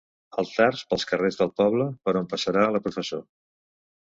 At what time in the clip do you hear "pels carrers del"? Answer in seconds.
0.93-1.51